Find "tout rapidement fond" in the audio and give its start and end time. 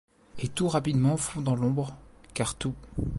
0.47-1.41